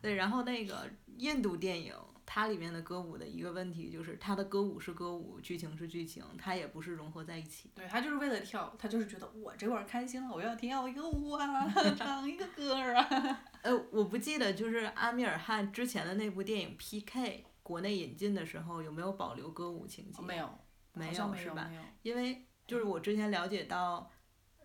[0.00, 1.92] 对，然后那个印度电影，
[2.24, 7.70] 它里面的歌舞的一个问题就是，它的歌舞是歌舞，剧情是剧情，它也不是融合在一起。
[7.74, 13.42] 对他就是为了跳，他就是觉得我这会儿开心了，我要跳一个舞啊， 唱一个歌儿啊。
[13.62, 17.44] 呃，我不记得就是阿米尔汗之前的那部电影 P.K.
[17.64, 20.22] 国内引进的时候有没有保留歌舞情节？
[20.22, 20.58] 没有，
[20.92, 21.66] 没有是吧？
[21.68, 21.82] 没有。
[22.02, 24.00] 因为就是我之前了解到，《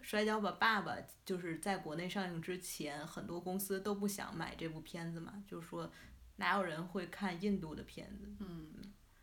[0.03, 0.91] 摔跤吧，爸爸》
[1.25, 5.89] 就是在国内上映之前，很多公司都不想买这部片子嘛，就是说
[6.35, 8.27] 哪有人会看印度的片子？
[8.39, 8.73] 嗯，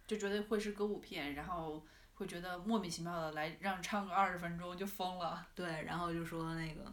[0.07, 5.47] 就觉得会是歌舞片，然后会觉得莫名其妙的来让唱个二十分钟就疯了。
[5.55, 6.91] 对，然后就说那个，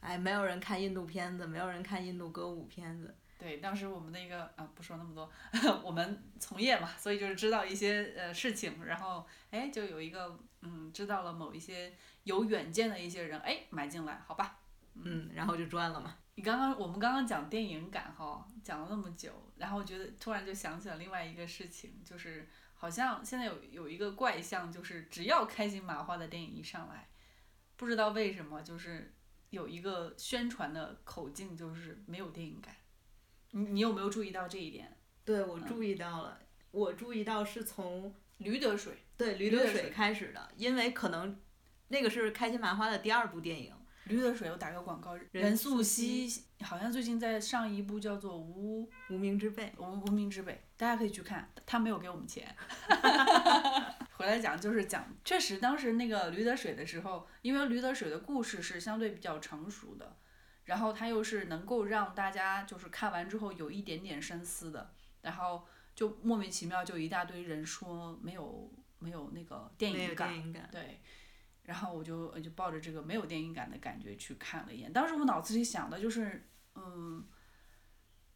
[0.00, 3.14] 哎，没有人看印度片子，没有人看印度歌舞片子。
[3.38, 5.30] 对，当时我们那个啊，不说那么多，
[5.82, 11.92] 我们从业嘛，所以就是知道一些呃事情，然后哎，就有一个嗯，知道了某一些
[12.24, 14.58] 有远见的一些人，哎，买进来，好吧。
[14.94, 16.18] 嗯，然后就赚了嘛。
[16.34, 27.08] 你刚刚我们刚刚讲电影感哈，讲了那么久，然后觉得突然就想起了另外一个事情，就是好像现在有有一个怪象，就是只要开心麻花的电影一上来，
[27.76, 29.14] 不知道为什么就是
[29.50, 32.74] 有一个宣传的口径，就是没有电影感。
[33.52, 34.96] 你你有没有注意到这一点？
[35.24, 41.38] 对，我注意到了，我注意到是从驴得水，对驴得水开始的，因为可能
[41.88, 43.74] 那个是开心麻花的第二部电影。
[44.04, 52.56] 驴得水，我打个广告，任任素素汐汐好像最近在上一部叫做《无无名之辈，无无名之辈，大家可以去看，他没有给我们钱。
[54.16, 60.16] 回来讲就是讲，确实当时那个驴得水的时候，因为驴得水的故事是相对比较成熟的，
[60.64, 70.68] 然后它又是能够让大家就是看完之后有一点点深思的，然后就莫名其妙就一大堆人说没有没有那个电影感，电影感。
[70.70, 71.00] 对，
[71.64, 74.92] 然后我就我就抱着这个没有电影感的感觉去看了一眼。
[74.92, 77.26] 当时我脑子里想的就是，嗯，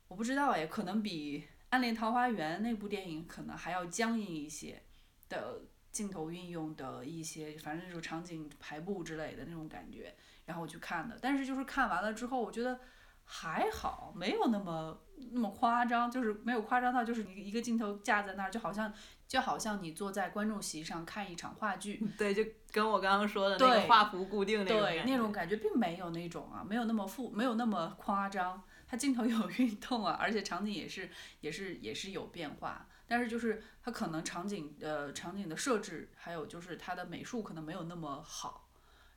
[0.09, 4.83] 我不知道哎，可能比《暗恋桃花源》那部电影可能还要僵硬一些
[5.29, 10.14] 的镜头运用的一些，反正就是场景排布之类的那种感觉，
[10.46, 11.18] 然后我去看的。
[11.22, 12.81] 但是就是看完了之后，我觉得。
[13.24, 14.98] 还好，没有那么
[15.32, 18.92] 那么夸张，就是没有夸张到就是你一个镜头架在那儿，就好像
[19.26, 28.62] 就好像你坐在观众席上看一场话剧， 对，就跟我刚刚说的那个对画幅固定那种对，感那种感觉并没有那种啊，没有那么复，没有那么夸张。
[28.87, 31.08] 它镜头有运动啊，而且场景也是
[31.40, 38.63] 也是也是有变化，但是就是它可能场景呃场景的设置，还有就是它的美术可能没有那么好，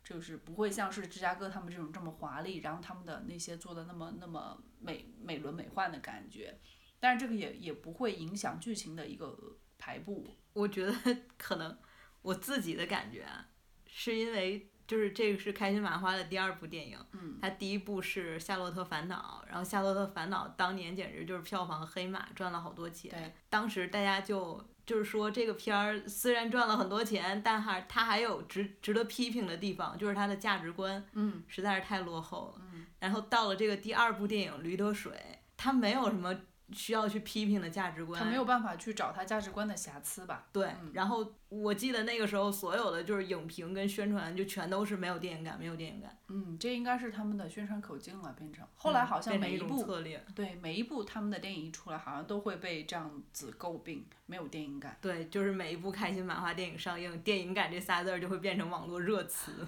[0.08, 6.58] 就是不会像是芝加哥他们这种这么华丽，然后他们的那些做的那么那么美美轮美奂的感觉，
[6.98, 10.26] 但是这个也也不会影响剧情的一个排布。
[10.54, 10.96] 我觉得
[11.38, 11.78] 可能
[12.22, 13.50] 我自己的感觉啊，
[13.86, 23.12] 是因为就是这个是开心麻花的第二部电影，嗯，它第一部是《夏洛特烦恼》，然后《夏洛特烦恼》当年简直就是票房黑马，赚了好多钱。
[23.12, 32.62] 对，当时大家就就是说这个片儿虽然赚了很多钱，但还它还有值值得批评的地方，就是它的价值观嗯实在是太落后了。
[32.74, 35.12] 嗯，然后到了这个第二部电影《驴得水》，
[35.58, 36.34] 它没有什么
[36.74, 40.48] 需要去批评的价值观，他没有办法去找他价值观的瑕疵吧？
[40.52, 46.18] 对，嗯然后我记得那个时候所有的就是影评跟宣传就全都是没有电影感，没有电影感。
[46.28, 54.98] 嗯，这应该是他们的宣传口径了，变成后来好像每一部、策略，对每一部他们的电影一出来，好像都会被这样子诟病，没有电影感。
[55.02, 59.68] 对，就是每一部开心麻花电影上映，电影感这仨字儿就会变成网络热词。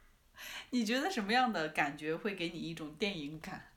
[0.68, 3.68] 你觉得什么样的感觉会给你一种电影感？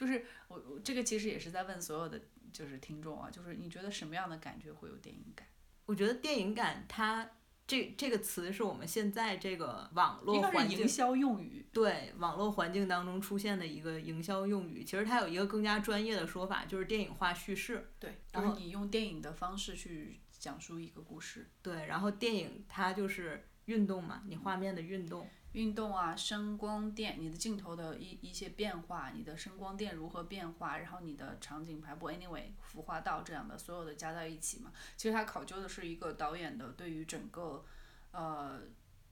[0.00, 2.18] 就是我我这个其实也是在问所有的
[2.50, 5.46] 就是听众啊，就是你觉得什么样的感觉会有电影感？
[5.84, 7.32] 我觉得电影感它
[7.66, 11.66] 这这个词是我们现在这个网络环境是营销用语。
[11.70, 17.90] 对网络环境当中出现的一个营销用语，其实它有一个更加专业的说法，就是电影化叙事。
[17.98, 21.50] 对，然后就是你用电影的方式去讲述一个故事。
[21.60, 25.28] 对，然后电影它就是运动嘛，你画面的运动。
[25.52, 34.70] 运动啊，声光电，你的镜头的一一些变化，你的声光电如何变化，然后你的场景排布，anyway，服化道这样的所有的加在一起嘛。
[34.96, 37.64] 其实它考究的是一个导演的对于整个，
[38.12, 38.60] 呃，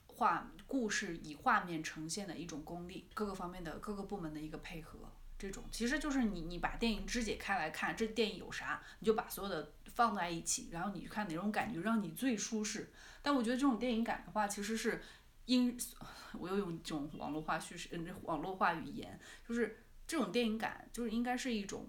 [0.06, 4.98] 画故事以画面呈现的一种功力，各个方面的各个部门的一个配合。
[5.38, 12.90] 这种其实就是你你把电影肢解开来看，这电影有啥，你就把所有的放在一起，然后你看哪种感觉让你最舒适。
[13.22, 15.00] 但我觉得这种电影感的话，其实是
[15.48, 15.76] 因
[16.38, 21.88] 我又用这种网络化叙事，嗯，网络化语言，就是这种电影感，就是应该是一种，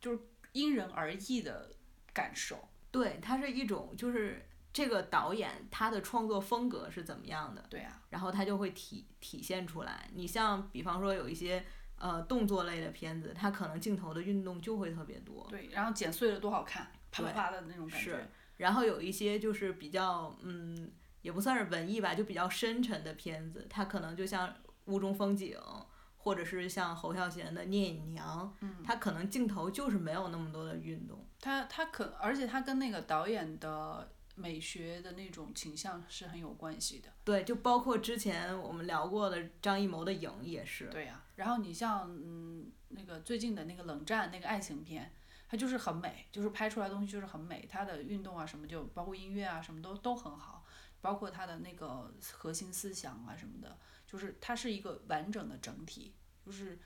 [0.00, 0.18] 就是
[0.52, 1.70] 因人而异的
[2.12, 2.68] 感受。
[2.90, 10.10] 对，它是一种就是这个导演他的创作风格是怎么样的，对啊，然后他就会体体现出来。
[10.12, 11.64] 你像比方说有一些
[11.96, 15.46] 呃动作类的片子，它可能镜头的运动就会特别多。
[15.48, 18.28] 对，然后剪碎了多好看，啪啪对啪的那种感觉是。
[18.56, 20.92] 然后有一些就是比较嗯，
[21.22, 24.48] 也不算是文艺吧，就比较深沉的片子，它可能就像
[24.86, 25.56] 《雾中风景》，
[26.16, 31.26] 或者是像侯孝贤的《聂隐娘》，嗯它可能镜头就是没有那么多的运动。
[31.40, 37.08] 它它可，而且它跟那个导演的美学的那种倾向是很有关系的。
[37.24, 40.86] 对，就包括之前我们聊过的张艺谋的《影》也是。
[40.86, 45.12] 对呀、然后你像嗯那个最近的那个冷战那个爱情片，
[45.48, 50.64] 它就是很美，就是拍出来的东西就是很美，它的运动啊什么就包括音乐啊什么都都很好，
[51.00, 56.78] 包括他的那个核心思想啊什么的，就是它是一个完整的整体，就是。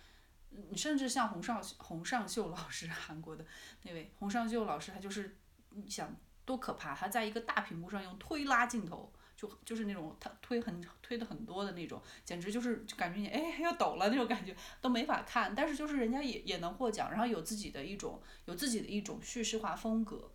[0.71, 3.45] 你甚至像洪尚洪尚秀老师， 韩国的
[3.83, 5.37] 那位洪尚秀老师，他就是
[5.71, 20.31] 你想多可怕，他在一个大屏幕上用推拉镜头，就就是那种他推很推的很多的那种，简直就是就感觉你哎要抖了那种感觉都没法看，但是就是人家也也能获奖，然后有自己的一种有自己的一种叙事化风格，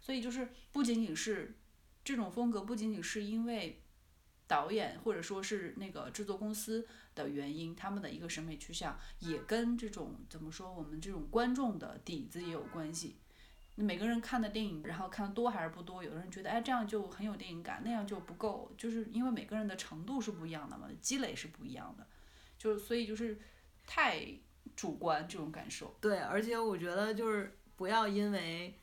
[0.00, 1.54] 所以就是不仅仅是
[2.08, 3.82] 这种风格，不仅仅是因为
[4.46, 13.16] 导演或者说是那个制作公司的原因，他们的一个审美趋向也跟这种怎么说我们这种观众的底子也有关系。
[13.74, 16.02] 每个人看的电影，然后看的多还是不多？
[16.02, 22.06] 有的人觉得，哎，这样就很有电影感，那样就不够，就是因为每个人的程度是不一样的嘛，积累是不一样的，
[22.56, 23.38] 就所以就是
[23.86, 24.26] 太
[24.74, 25.94] 主观这种感受。
[26.00, 28.74] 对，而且我觉得就是不要因为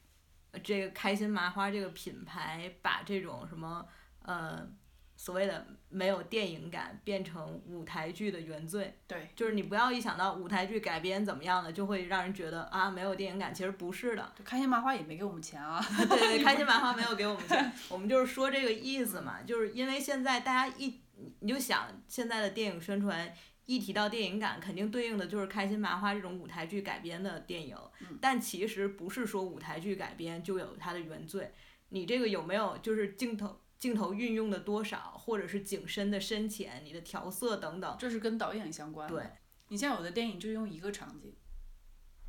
[0.64, 3.86] 这个开心麻花这个品牌把这种什么
[4.24, 4.68] 呃
[5.16, 8.98] 所谓的没有电影感变成舞台剧的原罪。
[9.08, 14.34] 对，就是你不要一想到舞台剧改编怎么样的，就会让人觉得啊没有电影感，其实不是的。
[14.44, 15.84] 开心麻花也没给我们钱啊。
[16.10, 21.00] 对对， 开心麻花没有给我们钱，我们就是说这个意思嘛，就是因为现在大家一
[21.40, 23.34] 你就想现在的电影宣传。
[23.66, 27.78] 一提到电影感，肯定对应的就是开心麻花这种舞台剧改编的电影，
[28.22, 31.52] 但其实不是说舞台剧改编就有它的原罪，
[31.90, 39.16] 你这个有没有就是镜头镜头运用的多少，或者是景深的深浅，你的调色等等，这是跟导演相关的。
[39.16, 39.32] 对，
[39.70, 41.36] 你像有的电影就用一个场景，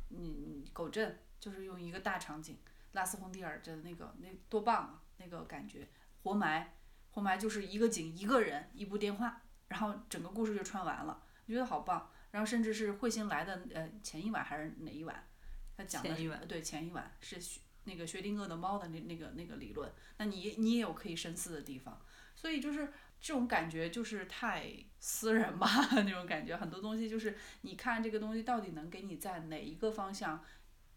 [0.09, 2.57] 你你狗镇就是用一个大场景，
[2.93, 5.87] 拉斯冯蒂尔的那个那多棒啊，那个感觉。
[6.23, 6.73] 活埋，
[7.11, 12.11] 活埋就是一个景一个人一部电话，然后整个故事就串完了，我觉得好棒。
[12.31, 15.27] 然后甚至是彗星来的呃前一晚还是哪一晚，
[15.75, 21.99] 他讲的前一晚对前一晚是薛那个薛定谔的猫的那那个那个理论，那你你也有可以深思的地方，
[22.35, 25.67] 所以就是这种感觉就是太私人吧
[26.03, 30.43] 那种感觉，很多东西就是你看这个东西到底能给你在哪一个方向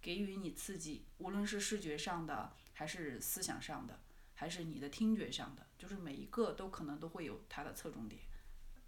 [0.03, 4.01] 给予你刺激，无论是视觉上的，还是思想上的，
[4.35, 8.21] 还是你的听觉上的，就是每一个都可能都会有它的侧重点。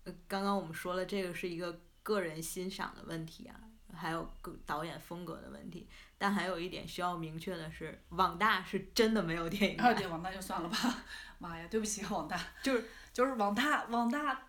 [0.05, 3.55] 呃刚刚我们说了，这个是一个个人欣赏的问题啊，
[3.95, 5.88] 还有个导演风格的问题。
[6.19, 11.05] 但还有一点需要明确的是，网大是真的没有电影啊，感，对，网大就算了吧，
[11.38, 14.47] 妈呀，对不起，网大，就是就是网大，网大，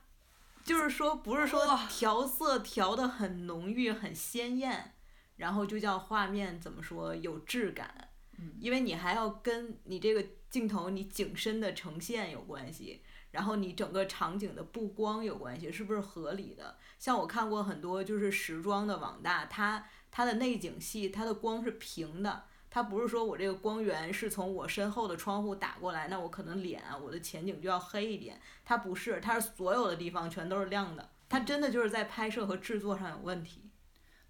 [0.64, 4.94] 就是说不是说调色调的很浓郁、很鲜艳，
[5.38, 13.04] 然后就叫画面怎么说有质感，嗯因为你还要跟你这个镜头你景深的呈现有关系。
[13.34, 16.78] 然后你整个场景的布光有关系，是不是合理的？
[16.98, 28.40] 像我看过很多就是时装的网大，它它的内景戏，它的光是平的，它不是说我这个光源是从我身后的窗户打过来，那我可能脸啊，我的前景就要黑一点。
[28.64, 33.70] 它不是，它是所有的地方全都是亮的，它真的就是在拍摄和制作上有问题。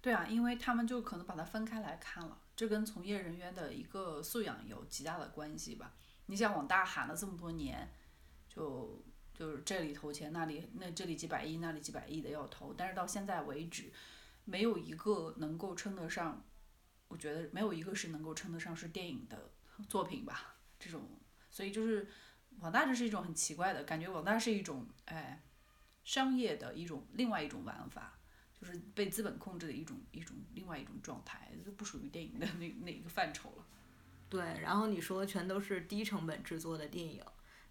[0.00, 5.92] 对啊，因为他们就可能把它分开来看了，这跟从业人员的一个素养有极大的关系吧。
[6.26, 7.90] 你想网大喊了这么多年，
[8.54, 13.92] 就就是这里投钱，那里那这里几百亿，那里几百亿的要投，但是到现在为止，
[14.44, 16.44] 没有一个能够称得上，
[17.08, 19.50] 我觉得没有一个是能够称得上是电影的
[19.88, 20.56] 作品吧。
[20.78, 21.08] 这种，
[21.50, 22.08] 所以就是
[22.60, 25.42] 网大这是一种很奇怪的感觉，网大是一种哎
[26.04, 28.18] 商业的一种另外一种玩法。
[28.56, 33.66] 就是被资本控制的一种一种另外一种状态，就不属于电影的那那一个范畴了。
[34.30, 37.22] 对，然后你说全都是低成本制作的电影，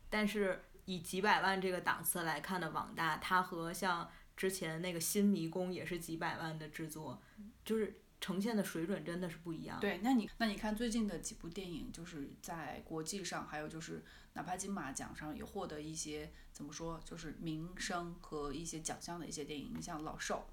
[0.07, 7.21] 但是以几百万这个档次来看的网大，它和像之前那个《新迷宫》也是几百万的制作，
[7.63, 9.79] 就是呈现的水准真的是不一样。
[9.79, 14.03] 对，那你那你看最近的几部电影，就是在国际上，还有就是
[14.33, 20.47] 哪怕金马奖上也获得一些怎么说，就是名声和一些奖项的一些电影，你像《老兽》，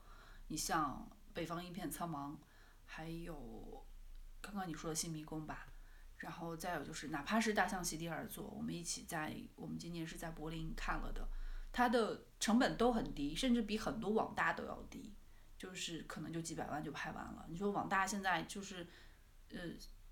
[0.49, 2.33] 你像《北方一片苍茫》，
[2.85, 3.85] 还有
[4.41, 5.69] 刚刚你说的《新迷宫》吧，
[6.21, 11.27] 然后再有就是，哪怕是《大象席地而坐》，我们一起在我们今年是在柏林看了的，
[11.73, 15.15] 它的成本都很低，甚至比很多网大都要低，
[15.57, 17.47] 就是可能就几百万就拍完了。
[17.49, 18.87] 你说网大现在就是，
[19.51, 19.61] 呃，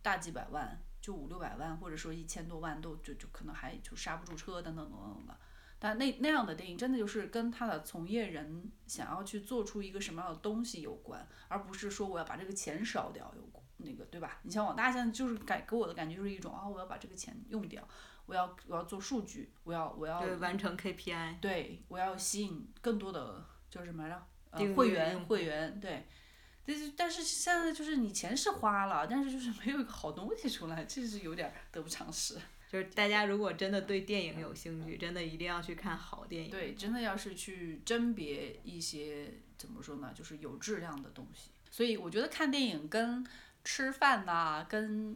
[0.01, 5.39] 大几百万，就五六百万，或者说一千多万都就就可能还就刹不住车等等等等的。
[5.79, 13.63] 但那那样的电影真的就是跟他的从业人想要去做出一个什么样的东西有关，而不是说我要把这个钱烧掉有关。
[13.79, 14.39] 那个对吧？
[14.43, 17.87] 你像网大现在就是感给我的感觉就是一种啊，我要把这个钱用掉，
[18.27, 21.41] 我要我要做数据，我要我要对，完成 KPI。
[21.41, 24.27] 对，我要吸引更多的就是什么来着？
[24.51, 26.07] 呃，会员会员对。
[26.67, 32.37] 但是但是现在就是你钱是花了，但是就是没有一个好东西出来，这是有点儿得不偿失。
[32.71, 36.51] 就是大家如果真的对电影有兴趣，真的一定要去看好电影。
[36.51, 41.53] 对，真的要是去甄别一些怎么说呢，就是有质量的东西。
[41.71, 43.27] 所以我觉得看电影跟
[43.71, 45.15] 吃饭呐、跟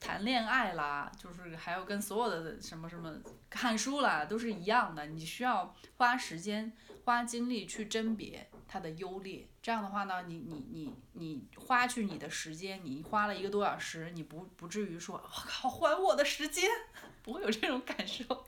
[0.00, 3.16] 谈恋爱啦，就是还有跟所有的什么什么
[3.48, 5.06] 看书啦，都是一样的。
[5.06, 6.72] 你需要花时间、
[7.04, 9.46] 花精力去甄别它的优劣。
[9.62, 16.68] 这样的话呢，你你你你花去你的时间，你花了一个多小时，你不不至于说我靠还我的时间，
[17.22, 18.44] 不会有这种感受。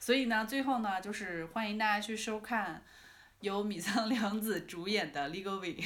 [0.00, 2.84] 所以呢，最后呢，就是欢迎大家去收看
[3.38, 5.76] 由米仓凉子主演的《Legal Way》。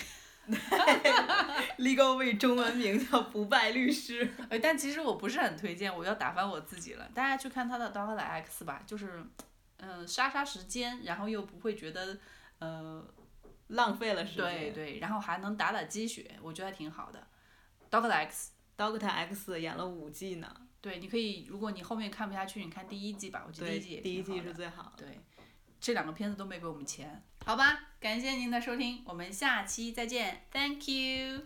[1.79, 4.29] Legal Way 中文名叫不败律师。
[4.49, 7.09] 呃，但其实我不是很推荐，我要打翻我自己了。
[7.15, 9.25] 大家去看他的《刀客的 X》吧，就是，
[9.79, 12.19] 嗯、杀杀时间，然后又不会觉得，
[12.59, 13.05] 呃，
[13.69, 14.45] 浪费了时间。
[14.45, 17.27] 对对，然后还能打打鸡血，我觉得还挺好的。
[17.95, 20.55] 《Doctor X》，Doctor X 演了五季呢。
[20.81, 25.05] 对，你可以，如果你后面看不下去，你看第一季吧，我觉得第一季也，第一季是最好的。
[25.05, 25.19] 对，
[25.81, 27.79] 这两个片子都没给我们钱，好吧？
[28.01, 31.43] 感谢您的收听，我们下期再见，Thank you。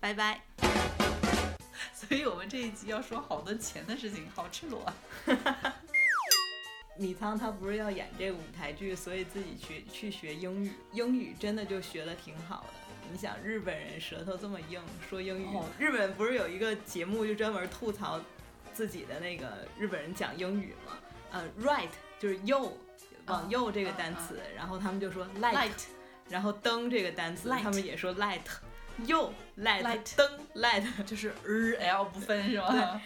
[0.00, 0.40] 拜拜。
[1.92, 4.96] 所以我们这一集要说好多钱的事情，好赤裸啊。
[6.96, 12.94] 米仓他不是要演这个舞台剧，所以自己去去学英语，英语真的就学的挺好的。
[13.12, 18.18] 你想日本人舌头这么硬，说英语，哦日本不是有一个节目就专门吐槽
[18.72, 20.96] 自己的那个日本人讲英语吗？
[21.30, 22.74] 呃，right 就是右，
[23.26, 25.70] 往右这个单词，然后他们就说 light，,
[26.28, 28.40] 然后灯这个单词他们也说 light，
[29.06, 31.04] 右 light, Light 灯 light。
[31.04, 33.00] 就是 r l 不分是吧？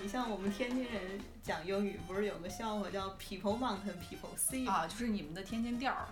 [0.00, 4.68] 你像我们天津人讲英语，不是有个笑话叫 people mountain people sea？
[4.70, 6.06] 啊，就是你们的天津调儿。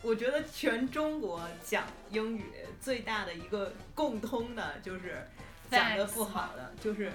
[0.00, 2.44] 我觉得全中国讲英语
[2.80, 5.28] 最大的一个共通的就是
[5.68, 7.12] 讲的不好的，就是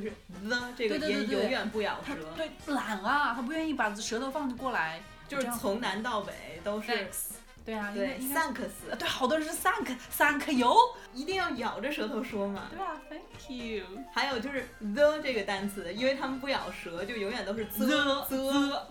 [0.00, 0.12] 就是
[0.46, 6.32] the 这个音永远不咬舌，对懒啊，他不愿意把舌头放过来，就是从南到北
[6.62, 7.16] 都是 Thanks。
[7.64, 10.74] 对啊，对 thanks，对，好多人是 thank thank you，
[11.12, 12.68] 一定要咬着舌头说嘛。
[12.70, 13.84] 对啊，thank you。
[14.10, 18.86] 还有就是 the 这个单词，因为他们不咬舌，就永远都是 the The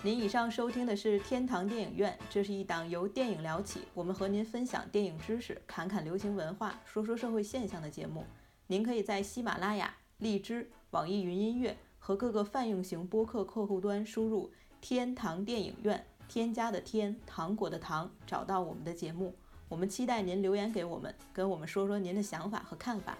[0.00, 8.24] 您以上收听的是天堂电影院，这是一档由电影聊起，我们和您分享电影知识、侃侃流行文化、说说社会现象的节目。
[8.68, 19.34] 您可以在喜马拉雅、荔枝、网易云音乐和各个泛用型播客客户端输入“天堂电影院”，添加的天，糖果的糖，找到我们的节目。
[19.68, 23.18] 我们期待您留言给我们，跟我们说说您的想法和看法。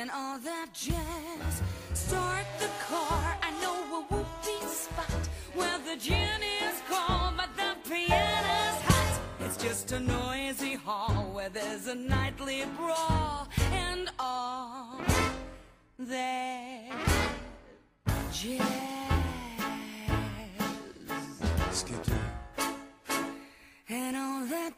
[0.00, 0.38] And roll my stockings down.
[0.38, 1.62] And all that jazz.
[1.94, 3.36] Start the car.
[3.42, 9.20] I know a whoopee spot where the gin is cold, but the piano's hot.
[9.40, 15.00] It's just a noisy hall where there's a nightly brawl and all
[15.98, 16.90] that
[18.32, 18.62] jazz.
[21.72, 22.06] Skip
[23.88, 24.72] and all that